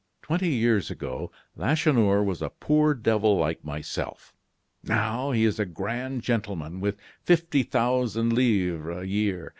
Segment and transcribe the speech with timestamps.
[0.23, 4.33] "Twenty years ago, Lacheneur was a poor devil like myself;
[4.83, 9.49] now, he is a grand gentleman with fifty thousand livres a year.